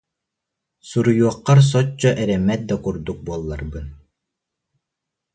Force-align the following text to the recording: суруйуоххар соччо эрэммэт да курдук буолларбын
суруйуоххар 0.89 1.59
соччо 1.71 2.09
эрэммэт 2.23 2.61
да 2.69 2.75
курдук 2.83 3.17
буолларбын 3.27 3.85